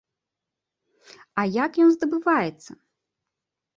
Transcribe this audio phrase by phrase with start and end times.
[1.41, 2.71] А як ён здабываецца?